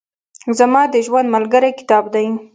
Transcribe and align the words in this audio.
زما 0.57 0.81
د 0.93 0.95
ژوند 1.05 1.27
ملګری 1.35 1.71
کتاب 1.79 2.03
دئ. 2.13 2.27